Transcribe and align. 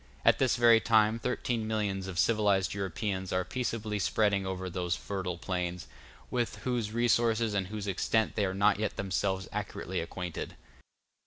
At 0.25 0.39
this 0.39 0.55
very 0.55 0.79
time 0.79 1.19
thirteen 1.19 1.67
millions 1.67 2.07
of 2.07 2.17
civilized 2.17 2.73
Europeans 2.73 3.31
are 3.31 3.45
peaceably 3.45 3.99
spreading 3.99 4.47
over 4.47 4.67
those 4.67 4.95
fertile 4.95 5.37
plains, 5.37 5.85
with 6.31 6.55
whose 6.65 6.91
resources 6.91 7.53
and 7.53 7.67
whose 7.67 7.85
extent 7.85 8.33
they 8.35 8.45
are 8.45 8.55
not 8.55 8.79
yet 8.79 8.95
themselves 8.95 9.47
accurately 9.51 9.99
acquainted. 9.99 10.55